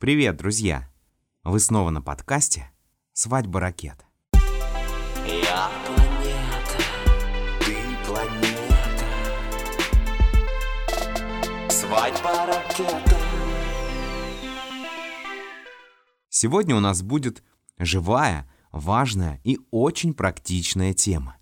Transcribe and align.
Привет, 0.00 0.38
друзья! 0.38 0.88
Вы 1.44 1.60
снова 1.60 1.90
на 1.90 2.00
подкасте 2.00 2.70
«Свадьба 3.12 3.60
ракет». 3.60 4.06
Я 5.26 5.70
планета, 5.84 6.78
ты 7.60 7.76
планета. 8.06 9.04
Свадьба 11.68 12.46
ракета. 12.46 13.18
Сегодня 16.30 16.76
у 16.76 16.80
нас 16.80 17.02
будет 17.02 17.44
живая, 17.78 18.50
важная 18.72 19.38
и 19.44 19.58
очень 19.70 20.14
практичная 20.14 20.94
тема. 20.94 21.36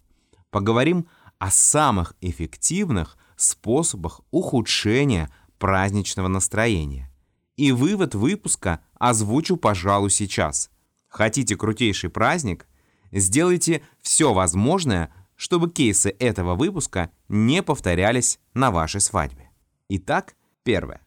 Поговорим 0.51 1.07
о 1.39 1.53
самых 1.53 2.17
эффективных 2.21 3.19
способах 3.37 4.21
ухудшения 4.33 5.31
праздничного 5.61 6.27
настроения. 6.27 7.08
И 7.59 7.73
вывод 7.73 8.15
выпуска 8.15 8.81
озвучу, 9.01 9.57
пожалуй, 9.57 10.11
сейчас. 10.11 10.71
Хотите 11.09 11.57
крутейший 11.57 12.09
праздник? 12.09 12.69
Сделайте 13.11 13.83
все 14.01 14.33
возможное, 14.33 15.13
чтобы 15.35 15.69
кейсы 15.69 16.15
этого 16.21 16.55
выпуска 16.55 17.11
не 17.29 17.65
повторялись 17.65 18.39
на 18.55 18.71
вашей 18.71 19.01
свадьбе. 19.01 19.51
Итак, 19.89 20.37
первое. 20.63 21.01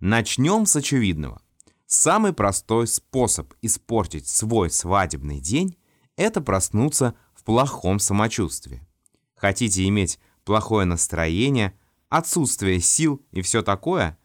Начнем 0.00 0.66
с 0.66 0.76
очевидного. 0.76 1.42
Самый 1.86 2.32
простой 2.32 2.86
способ 2.86 3.52
испортить 3.62 4.28
свой 4.28 4.70
свадебный 4.70 5.40
день– 5.40 5.76
это 6.16 6.40
проснуться 6.40 7.16
плохом 7.44 7.98
самочувствии. 7.98 8.86
Хотите 9.34 9.86
иметь 9.88 10.18
плохое 10.44 10.86
настроение, 10.86 11.78
отсутствие 12.08 12.80
сил 12.80 13.24
и 13.30 13.42
все 13.42 13.62
такое? 13.62 14.18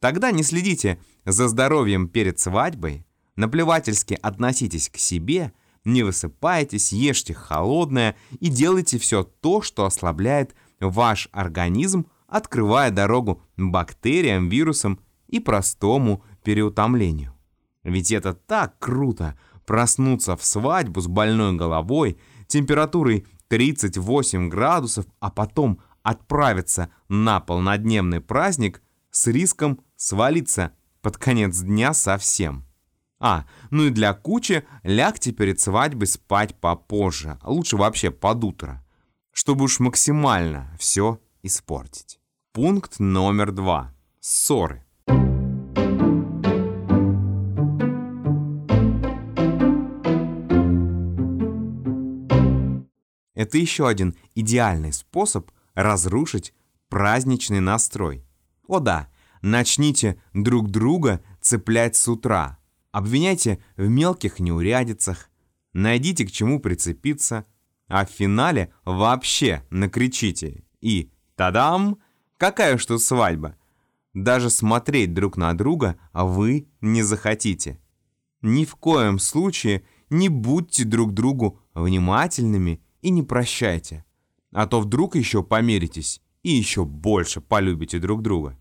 Тогда 0.00 0.30
не 0.30 0.42
следите 0.42 1.00
за 1.24 1.48
здоровьем 1.48 2.08
перед 2.08 2.38
свадьбой, 2.38 3.06
наплевательски 3.36 4.18
относитесь 4.20 4.88
к 4.88 4.98
себе, 4.98 5.52
не 5.84 6.02
высыпайтесь, 6.02 6.92
ешьте 6.92 7.34
холодное 7.34 8.16
и 8.40 8.48
делайте 8.48 8.98
все 8.98 9.22
то, 9.22 9.62
что 9.62 9.84
ослабляет 9.84 10.54
ваш 10.80 11.28
организм, 11.32 12.06
открывая 12.26 12.90
дорогу 12.90 13.42
бактериям, 13.56 14.48
вирусам 14.48 15.00
и 15.28 15.40
простому 15.40 16.22
переутомлению. 16.42 17.34
Ведь 17.82 18.12
это 18.12 18.34
так 18.34 18.78
круто 18.78 19.38
проснуться 19.66 20.36
в 20.36 20.44
свадьбу 20.44 21.00
с 21.00 21.06
больной 21.06 21.54
головой, 21.54 22.18
температурой 22.46 23.26
38 23.48 24.48
градусов, 24.48 25.06
а 25.20 25.30
потом 25.30 25.80
отправиться 26.02 26.90
на 27.08 27.40
полнодневный 27.40 28.20
праздник 28.20 28.82
с 29.10 29.26
риском 29.26 29.80
свалиться 29.96 30.72
под 31.02 31.18
конец 31.18 31.60
дня 31.60 31.94
совсем. 31.94 32.64
А, 33.20 33.46
ну 33.70 33.84
и 33.84 33.90
для 33.90 34.12
кучи 34.12 34.64
лягте 34.82 35.32
перед 35.32 35.60
свадьбой 35.60 36.06
спать 36.06 36.54
попозже, 36.56 37.38
лучше 37.42 37.76
вообще 37.76 38.10
под 38.10 38.44
утро, 38.44 38.84
чтобы 39.32 39.64
уж 39.64 39.80
максимально 39.80 40.74
все 40.78 41.20
испортить. 41.42 42.20
Пункт 42.52 42.98
номер 42.98 43.52
два. 43.52 43.94
Ссоры. 44.20 44.83
Это 53.54 53.60
еще 53.60 53.86
один 53.86 54.16
идеальный 54.34 54.92
способ 54.92 55.52
разрушить 55.76 56.52
праздничный 56.88 57.60
настрой. 57.60 58.26
О 58.66 58.80
да, 58.80 59.08
начните 59.42 60.20
друг 60.32 60.72
друга 60.72 61.22
цеплять 61.40 61.94
с 61.94 62.08
утра. 62.08 62.58
Обвиняйте 62.90 63.62
в 63.76 63.88
мелких 63.88 64.40
неурядицах, 64.40 65.30
найдите 65.72 66.26
к 66.26 66.32
чему 66.32 66.58
прицепиться, 66.58 67.46
а 67.86 68.04
в 68.04 68.10
финале 68.10 68.74
вообще 68.84 69.62
накричите. 69.70 70.64
И 70.80 71.12
тадам! 71.36 71.98
Какая 72.38 72.74
уж 72.74 72.84
тут 72.84 73.02
свадьба! 73.02 73.56
Даже 74.14 74.50
смотреть 74.50 75.14
друг 75.14 75.36
на 75.36 75.54
друга 75.54 75.96
вы 76.12 76.66
не 76.80 77.04
захотите. 77.04 77.78
Ни 78.42 78.64
в 78.64 78.74
коем 78.74 79.20
случае 79.20 79.84
не 80.10 80.28
будьте 80.28 80.82
друг 80.82 81.14
другу 81.14 81.60
внимательными 81.72 82.83
и 83.04 83.10
не 83.10 83.22
прощайте, 83.22 84.02
а 84.50 84.66
то 84.66 84.80
вдруг 84.80 85.14
еще 85.14 85.42
помиритесь 85.42 86.22
и 86.42 86.50
еще 86.52 86.86
больше 86.86 87.42
полюбите 87.42 87.98
друг 87.98 88.22
друга. 88.22 88.58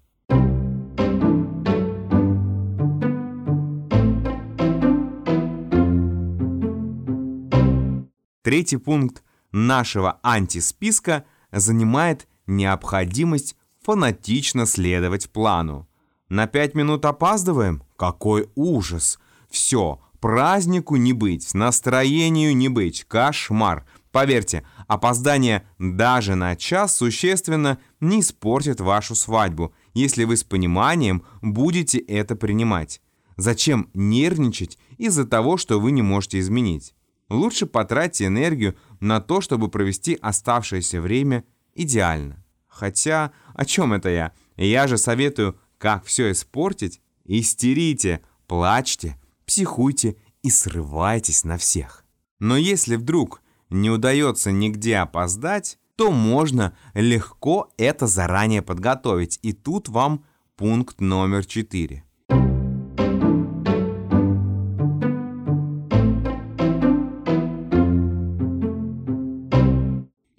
Третий 8.42 8.76
пункт 8.76 9.24
нашего 9.54 10.20
антисписка 10.22 11.24
занимает 11.54 12.28
необходимость 12.46 13.56
фанатично 13.82 14.66
следовать 14.66 15.30
плану. 15.30 15.88
На 16.28 16.48
пять 16.48 16.76
минут 16.76 17.06
опаздываем? 17.06 17.82
Какой 17.96 18.50
ужас! 18.56 19.20
Все, 19.50 20.02
празднику 20.20 20.98
не 20.98 21.14
быть, 21.14 21.54
настроению 21.54 22.58
не 22.58 22.68
быть, 22.68 23.06
кошмар. 23.06 23.86
Поверьте, 24.14 24.64
опоздание 24.88 25.68
даже 25.80 26.36
на 26.36 26.56
час 26.56 26.96
существенно 26.96 27.80
не 28.00 28.20
испортит 28.20 28.80
вашу 28.80 29.16
свадьбу, 29.16 29.74
если 29.96 30.24
вы 30.24 30.38
с 30.38 30.44
пониманием 30.44 31.24
будете 31.42 31.98
это 31.98 32.36
принимать. 32.36 33.02
Зачем 33.38 33.90
нервничать 33.96 34.78
из-за 35.00 35.26
того, 35.26 35.58
что 35.58 35.80
вы 35.80 35.92
не 35.92 36.04
можете 36.04 36.40
изменить? 36.40 36.94
Лучше 37.28 37.66
потратьте 37.66 38.28
энергию 38.28 38.76
на 39.00 39.20
то, 39.20 39.42
чтобы 39.42 39.68
провести 39.68 40.14
оставшееся 40.22 41.02
время 41.02 41.44
идеально. 41.74 42.46
Хотя, 42.68 43.32
о 43.56 43.66
чем 43.66 43.94
это 43.94 44.10
я? 44.10 44.32
Я 44.58 44.86
же 44.86 45.00
советую, 45.00 45.60
как 45.80 46.06
все 46.06 46.32
испортить. 46.32 47.02
Истерите, 47.26 48.22
плачьте, 48.46 49.20
психуйте 49.48 50.18
и 50.44 50.52
срывайтесь 50.52 51.44
на 51.44 51.58
всех. 51.58 52.06
Но 52.40 52.58
если 52.58 52.96
вдруг 52.96 53.42
не 53.70 53.90
удается 53.90 54.52
нигде 54.52 54.98
опоздать, 54.98 55.78
то 55.96 56.12
можно 56.12 56.76
легко 56.94 57.70
это 57.78 58.08
заранее 58.08 58.62
подготовить. 58.62 59.40
И 59.42 59.54
тут 59.54 59.90
вам 59.90 60.26
пункт 60.56 61.02
номер 61.02 61.46
4. 61.46 62.04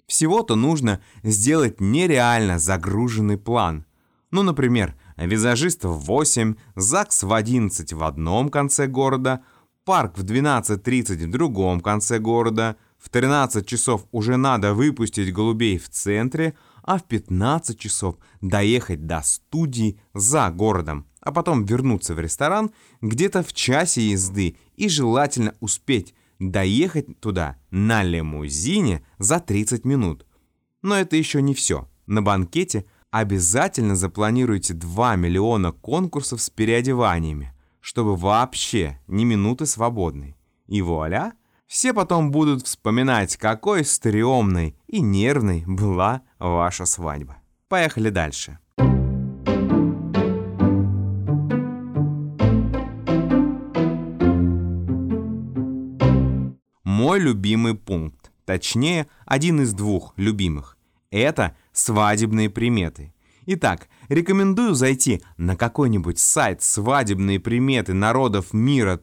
Всего-то 0.07 0.55
нужно 0.55 1.01
сделать 1.23 1.81
нереально 1.81 2.57
загруженный 2.57 3.37
план. 3.37 3.85
Ну, 4.31 4.43
например, 4.43 4.95
визажист 5.17 5.83
в 5.83 5.91
8, 5.91 6.55
ЗАГС 6.75 7.23
в 7.23 7.33
11 7.33 7.93
в 7.93 8.03
одном 8.03 8.49
конце 8.49 8.87
города, 8.87 9.41
парк 9.83 10.17
в 10.17 10.23
12.30 10.23 11.27
в 11.27 11.31
другом 11.31 11.81
конце 11.81 12.19
города– 12.19 12.77
в 12.97 13.09
13 13.09 13.65
часов 13.67 14.05
уже 14.11 14.37
надо 14.37 14.73
выпустить 14.73 15.33
голубей 15.33 15.77
в 15.77 15.89
центре, 15.89 16.55
а 16.83 16.97
в 16.97 17.03
15 17.03 17.79
часов 17.79 18.15
доехать 18.41 19.05
до 19.05 19.21
студии 19.21 19.99
за 20.13 20.49
городом, 20.51 21.07
а 21.19 21.31
потом 21.31 21.65
вернуться 21.65 22.13
в 22.13 22.19
ресторан 22.19 22.71
где-то 23.01 23.43
в 23.43 23.53
часе 23.53 24.01
езды 24.09 24.57
и 24.75 24.87
желательно 24.87 25.55
успеть 25.59 26.13
доехать 26.39 27.19
туда 27.19 27.57
на 27.71 28.03
лимузине 28.03 29.05
за 29.17 29.39
30 29.39 29.85
минут. 29.85 30.25
Но 30.81 30.95
это 30.95 31.15
еще 31.15 31.41
не 31.41 31.53
все. 31.53 31.89
На 32.05 32.21
банкете 32.21 32.85
обязательно 33.09 33.95
запланируйте 33.95 34.73
2 34.73 35.15
миллиона 35.15 35.71
конкурсов 35.71 36.41
с 36.41 36.49
переодеваниями, 36.49 37.53
чтобы 37.81 38.15
вообще 38.15 38.99
ни 39.07 39.23
минуты 39.23 39.65
свободной. 39.65 40.35
И 40.67 40.81
вуаля! 40.81 41.33
Все 41.75 41.93
потом 41.93 42.31
будут 42.31 42.65
вспоминать, 42.65 43.35
какой 43.35 43.83
стрёмной 43.83 44.77
и 44.87 45.01
нервной 45.01 45.65
была 45.67 46.21
ваша 46.39 46.85
свадьба. 46.85 47.39
Поехали 47.67 48.09
дальше. 48.09 48.59
Мой 56.85 57.19
любимый 57.19 57.75
пункт, 57.75 58.31
точнее, 58.45 59.07
один 59.25 59.59
из 59.59 59.73
двух 59.73 60.13
любимых, 60.15 60.77
это 61.11 61.57
свадебные 61.73 62.49
приметы. 62.49 63.13
Итак, 63.47 63.89
рекомендую 64.09 64.73
зайти 64.73 65.21
на 65.37 65.55
какой-нибудь 65.55 66.17
сайт 66.17 66.63
свадебные 66.63 67.39
приметы 67.39 67.93
народов 67.93 68.53
мира 68.53 68.99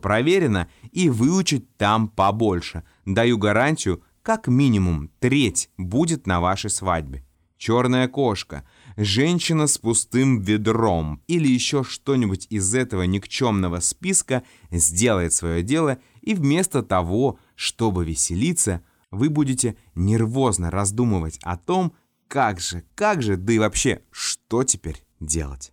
.проверено 0.00 0.68
и 0.92 1.10
выучить 1.10 1.76
там 1.76 2.08
побольше. 2.08 2.84
Даю 3.04 3.36
гарантию, 3.36 4.02
как 4.22 4.46
минимум 4.46 5.10
треть 5.18 5.70
будет 5.76 6.26
на 6.26 6.40
вашей 6.40 6.70
свадьбе. 6.70 7.24
Черная 7.58 8.08
кошка, 8.08 8.64
женщина 8.96 9.66
с 9.66 9.76
пустым 9.76 10.40
ведром 10.40 11.20
или 11.26 11.48
еще 11.48 11.82
что-нибудь 11.84 12.46
из 12.48 12.74
этого 12.74 13.02
никчемного 13.02 13.80
списка 13.80 14.44
сделает 14.70 15.32
свое 15.34 15.62
дело, 15.62 15.98
и 16.22 16.34
вместо 16.34 16.82
того, 16.82 17.38
чтобы 17.56 18.04
веселиться, 18.04 18.82
вы 19.10 19.28
будете 19.28 19.76
нервозно 19.94 20.70
раздумывать 20.70 21.38
о 21.42 21.56
том, 21.56 21.92
как 22.30 22.60
же, 22.60 22.84
как 22.94 23.22
же, 23.22 23.36
да 23.36 23.52
и 23.52 23.58
вообще, 23.58 24.02
что 24.12 24.62
теперь 24.62 25.04
делать. 25.18 25.72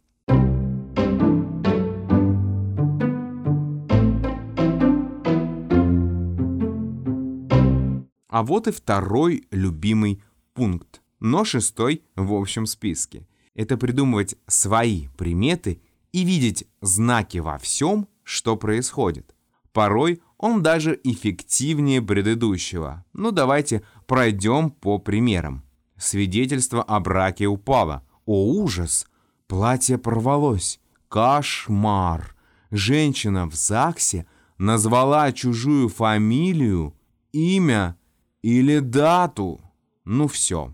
А 8.30 8.44
вот 8.44 8.68
и 8.68 8.71
второй 8.71 9.48
любимый 9.51 10.24
пункт, 10.56 11.01
но 11.19 11.45
шестой 11.45 12.04
в 12.15 12.33
общем 12.33 12.65
списке. 12.65 13.27
Это 13.54 13.77
придумывать 13.77 14.36
свои 14.48 15.09
приметы 15.15 15.80
и 16.12 16.24
видеть 16.24 16.68
знаки 16.81 17.38
во 17.38 17.59
всем, 17.59 18.07
что 18.24 18.57
происходит. 18.57 19.36
Порой 19.74 20.21
он 20.38 20.63
даже 20.63 21.00
эффективнее 21.04 22.01
предыдущего. 22.01 23.06
Ну 23.13 23.31
давайте 23.31 23.83
пройдем 24.07 24.71
по 24.71 24.98
примерам. 24.98 25.67
Свидетельство 25.97 26.83
о 26.83 26.99
браке 26.99 27.47
упало. 27.47 28.03
О 28.25 28.51
ужас! 28.53 29.07
Платье 29.47 29.97
порвалось. 29.97 30.79
Кошмар! 31.09 32.35
Женщина 32.69 33.45
в 33.49 33.55
ЗАГСе 33.55 34.25
назвала 34.57 35.31
чужую 35.31 35.89
фамилию, 35.89 36.95
имя 37.31 37.97
или 38.41 38.79
дату. 38.79 39.61
Ну 40.03 40.27
все. 40.27 40.73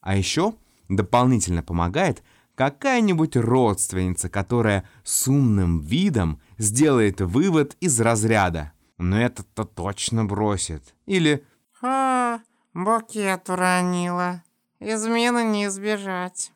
А 0.00 0.16
еще 0.16 0.54
дополнительно 0.88 1.62
помогает 1.62 2.22
какая-нибудь 2.54 3.36
родственница, 3.36 4.28
которая 4.28 4.88
с 5.04 5.26
умным 5.28 5.80
видом 5.80 6.40
сделает 6.58 7.20
вывод 7.20 7.76
из 7.80 8.00
разряда. 8.00 8.72
Но 8.98 9.20
этот-то 9.20 9.64
точно 9.64 10.24
бросит. 10.24 10.94
Или 11.06 11.44
«А, 11.82 12.40
букет 12.72 13.48
уронила. 13.50 14.42
Измены 14.84 15.44
не 15.44 15.66
избежать». 15.66 16.50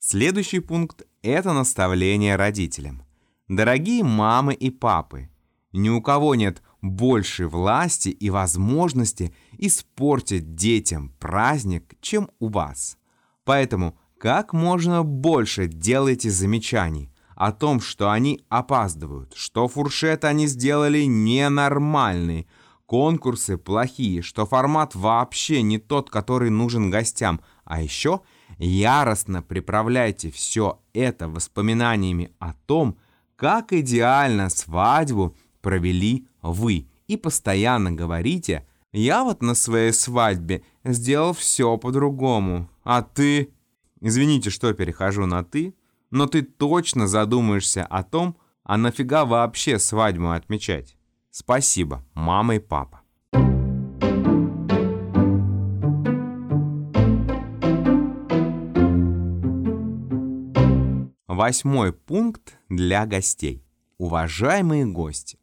Следующий 0.00 0.58
пункт– 0.58 1.04
это 1.22 1.52
наставление 1.52 2.36
родителям. 2.36 3.02
Дорогие 3.48 4.02
мамы 4.02 4.54
и 4.54 4.70
папы, 4.70 5.30
ни 5.72 5.88
у 5.88 6.02
кого 6.02 6.34
нет 6.34 6.62
большей 6.82 7.46
власти 7.46 8.08
и 8.08 8.28
возможности 8.28 9.32
испортить 9.58 10.56
детям 10.56 11.14
праздник, 11.20 11.94
чем 12.00 12.28
у 12.40 12.48
вас. 12.48 12.98
Поэтому 13.44 13.96
как 14.18 14.52
можно 14.52 15.04
больше 15.04 15.68
делайте 15.68 16.28
замечаний 16.28 17.11
о 17.36 17.52
том, 17.52 17.80
что 17.80 18.10
они 18.10 18.44
опаздывают, 18.48 19.34
что 19.34 19.68
фуршет 19.68 20.24
они 20.24 20.46
сделали 20.46 21.02
ненормальный, 21.04 22.46
конкурсы 22.86 23.56
плохие, 23.56 24.22
что 24.22 24.46
формат 24.46 24.94
вообще 24.94 25.62
не 25.62 25.78
тот, 25.78 26.10
который 26.10 26.50
нужен 26.50 26.90
гостям, 26.90 27.40
а 27.64 27.82
еще– 27.82 28.20
яростно 28.58 29.42
приправляйте 29.42 30.30
все 30.30 30.80
это 30.92 31.28
воспоминаниями 31.28 32.32
о 32.38 32.52
том, 32.66 32.96
как 33.36 33.72
идеально 33.72 34.48
свадьбу 34.50 35.36
провели 35.60 36.26
вы. 36.42 36.88
И 37.08 37.16
постоянно 37.16 37.92
говорите, 37.92 38.66
я 38.92 39.24
вот 39.24 39.42
на 39.42 39.54
своей 39.54 39.92
свадьбе 39.92 40.62
сделал 40.84 41.32
все 41.32 41.76
по-другому, 41.76 42.68
а 42.84 43.02
ты... 43.02 43.52
Извините, 44.00 44.50
что 44.50 44.72
перехожу 44.72 45.26
на 45.26 45.44
«ты», 45.44 45.74
но 46.12 46.26
ты 46.26 46.42
точно 46.42 47.08
задумаешься 47.08 47.84
о 47.84 48.04
том, 48.04 48.36
а 48.62 48.76
нафига 48.76 49.24
вообще 49.24 49.78
свадьбу 49.78 50.30
отмечать. 50.30 50.96
Спасибо, 51.30 52.04
мама 52.14 52.56
и 52.56 52.58
папа. 52.58 53.00
Восьмой 61.26 61.94
пункт 61.94 62.58
для 62.68 63.06
гостей. 63.06 63.64
Уважаемые 63.96 64.84
гости, 64.84 65.38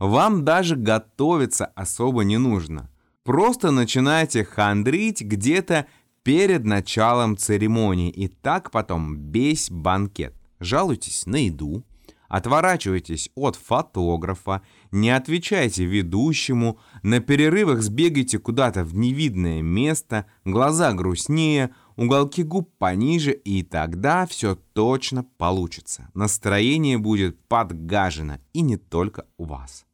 вам 0.00 0.44
даже 0.44 0.74
готовиться 0.74 1.66
особо 1.66 2.24
не 2.24 2.38
нужно. 2.38 2.90
Просто 3.22 3.70
начинайте 3.70 4.44
хандрить 4.44 5.22
где-то 5.22 5.86
перед 6.28 6.66
началом 6.66 7.38
церемонии 7.38 8.10
и 8.10 8.28
так 8.28 8.70
потом 8.70 9.30
весь 9.30 9.70
банкет. 9.70 10.34
Жалуйтесь 10.60 11.24
на 11.24 11.36
еду, 11.36 11.86
отворачивайтесь 12.28 13.30
от 13.34 13.56
фотографа, 13.56 14.60
не 14.90 15.08
отвечайте 15.08 15.86
ведущему, 15.86 16.80
на 17.02 17.20
перерывах 17.20 17.80
сбегайте 17.80 18.38
куда-то 18.38 18.84
в 18.84 18.94
невидное 18.94 19.62
место, 19.62 20.26
глаза 20.44 20.92
грустнее, 20.92 21.70
уголки 21.96 22.42
губ 22.42 22.76
пониже, 22.76 23.32
и 23.32 23.62
тогда 23.62 24.26
все 24.26 24.54
точно 24.74 25.24
получится. 25.24 26.10
Настроение 26.12 26.98
будет 26.98 27.42
подгажено, 27.48 28.36
и 28.52 28.60
не 28.60 28.76
только 28.76 29.24
у 29.38 29.44
вас. 29.46 29.87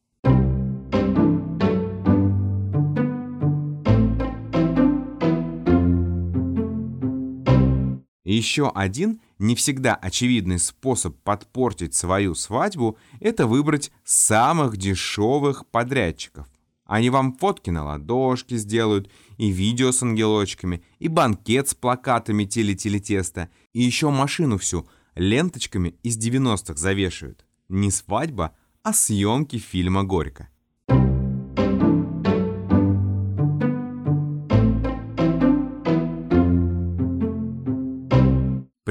Еще 8.34 8.68
один 8.74 9.20
не 9.38 9.54
всегда 9.54 9.94
очевидный 9.94 10.58
способ 10.58 11.16
подпортить 11.22 11.94
свою 11.94 12.34
свадьбу– 12.34 12.98
это 13.20 13.46
выбрать 13.46 13.92
самых 14.04 14.76
дешевых 14.76 15.68
подрядчиков. 15.68 16.48
Они 16.84 17.10
вам 17.10 17.36
фотки 17.36 17.70
на 17.70 17.84
ладошке 17.84 18.56
сделают, 18.56 19.08
и 19.38 19.50
видео 19.50 19.92
с 19.92 20.02
ангелочками, 20.02 20.82
и 20.98 21.06
банкет 21.06 21.68
с 21.68 21.74
плакатами 21.74 22.44
теле-теле-теста, 22.44 23.50
и 23.72 23.82
еще 23.82 24.10
машину 24.10 24.58
всю 24.58 24.88
ленточками 25.14 25.94
из 26.02 26.18
90-х 26.18 26.74
завешают. 26.74 27.46
Не 27.68 27.92
свадьба, 27.92 28.56
а 28.82 28.92
съемки 28.92 29.58
фильма 29.58 30.02
«Горько». 30.02 30.48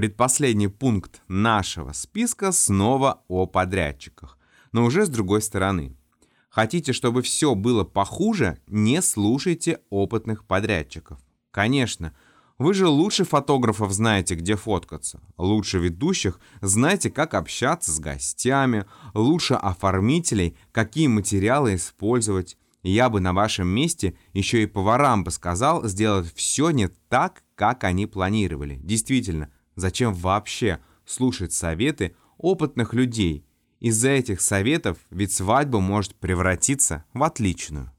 Предпоследний 0.03 0.67
пункт 0.67 1.21
нашего 1.29 1.93
списка 1.93 2.51
снова 2.51 3.23
о 3.29 3.45
подрядчиках, 3.45 4.37
но 4.73 4.83
уже 4.83 5.05
с 5.05 5.09
другой 5.09 5.41
стороны– 5.41 5.95
Хотите, 6.49 6.91
чтобы 6.91 7.21
все 7.21 7.55
было 7.55 7.85
похуже, 7.85 8.59
не 8.67 9.01
слушайте 9.01 9.79
опытных 9.89 10.43
подрядчиков. 10.43 11.19
Конечно, 11.51 12.13
вы 12.57 12.73
же 12.73 12.87
лучше 12.87 13.23
фотографов 13.23 13.93
знаете, 13.93 14.35
где 14.35 14.57
фоткаться. 14.57 15.21
Лучше 15.37 15.79
ведущих 15.79 16.41
знаете, 16.59 17.09
как 17.09 17.33
общаться 17.33 17.93
с 17.93 17.99
гостями. 18.01 18.85
Лучше 19.13 19.53
оформителей, 19.53 20.57
какие 20.73 21.07
материалы 21.07 21.75
использовать. 21.75 22.57
Я 22.83 23.09
бы 23.09 23.21
на 23.21 23.31
вашем 23.31 23.69
месте 23.69 24.17
еще 24.33 24.63
и 24.63 24.65
поварам 24.65 25.23
бы 25.23 25.31
сказал 25.31 25.87
сделать 25.87 26.29
все 26.35 26.71
не 26.71 26.89
так, 27.07 27.43
как 27.55 27.85
они 27.85 28.07
планировали. 28.07 28.75
Действительно, 28.83 29.49
зачем 29.75 30.13
вообще 30.13 30.79
слушать 31.05 31.53
советы 31.53 32.15
опытных 32.37 32.93
людей– 32.93 33.45
из-за 33.83 34.11
этих 34.11 34.39
советов 34.39 34.97
ведь 35.09 35.33
свадьба 35.33 35.81
может 35.81 36.15
превратиться 36.15 37.03
в 37.13 37.21
отличную. 37.21 37.91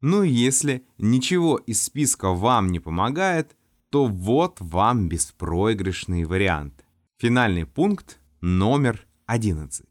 Ну 0.00 0.22
и 0.22 0.30
если 0.30 0.86
ничего 0.98 1.56
из 1.56 1.82
списка 1.82 2.30
вам 2.32 2.70
не 2.70 2.78
помогает, 2.78 3.56
то 3.90 4.06
вот 4.06 4.58
вам 4.60 5.08
беспроигрышный 5.08 6.22
вариант. 6.22 6.84
Финальный 7.18 7.66
пункт 7.66 8.20
номер 8.40 9.04
11. 9.26 9.84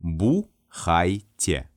Бу-хай-те. 0.00 1.70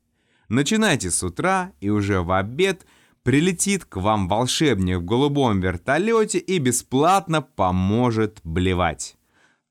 Начинайте 0.52 1.12
с 1.12 1.24
утра 1.24 1.72
и 1.80 1.90
уже 1.90 2.22
в 2.22 2.32
обед– 2.32 2.86
Прилетит 3.24 3.86
к 3.86 3.98
вам 3.98 4.28
волшебник 4.28 4.98
в 4.98 5.06
голубом 5.06 5.60
вертолете 5.60 6.40
и 6.40 6.58
бесплатно 6.58 7.44
поможет 7.44 8.40
блевать. 8.44 9.16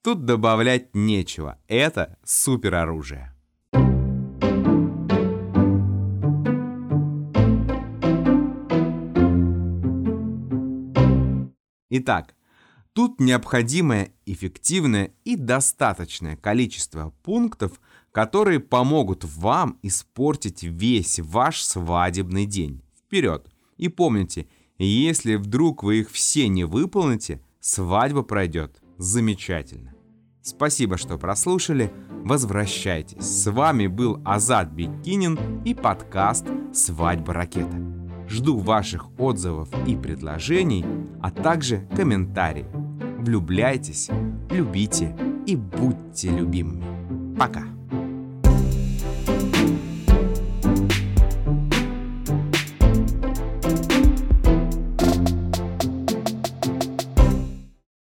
Тут 0.03 0.25
добавлять 0.25 0.95
нечего. 0.95 1.59
Это 1.67 2.17
супероружие. 2.25 3.35
Итак, 11.91 12.37
тут 12.93 13.19
необходимое 13.19 14.13
эффективное 14.27 15.13
и 15.25 15.35
достаточное 15.35 16.37
количество 16.37 17.13
пунктов, 17.25 17.81
которые 18.13 18.61
помогут 18.61 19.25
вам 19.25 19.79
испортить 19.83 20.63
весь 20.63 21.21
ваш 21.21 21.63
свадебный 21.63 22.47
день. 22.47 22.83
Вперед! 22.99 23.47
И 23.77 23.89
помните, 23.89 24.47
если 24.79 25.37
вдруг 25.37 25.83
вы 25.83 26.01
их 26.01 26.11
все 26.11 26.49
не 26.49 26.65
выполните, 26.65 27.43
свадьба 27.61 28.23
пройдет 28.23 28.83
замечательно. 28.99 29.95
Спасибо, 30.43 30.97
что 30.97 31.19
прослушали. 31.19 31.93
Возвращайтесь. 32.25 33.23
С 33.23 33.51
вами 33.51 33.87
был 33.87 34.21
Азат 34.25 34.71
Бекинин 34.71 35.39
и 35.65 35.75
подкаст 35.75 36.47
«Свадьба 36.73 37.35
ракета». 37.35 37.77
Жду 38.29 38.59
ваших 38.59 39.09
отзывов 39.19 39.69
и 39.87 39.97
предложений, 39.97 40.85
а 41.21 41.31
также 41.31 41.89
комментариев. 41.97 42.69
Влюбляйтесь, 43.19 44.09
любите 44.51 45.17
и 45.47 45.57
будьте 45.57 46.31
любимыми. 46.31 47.37
Пока! 47.37 47.80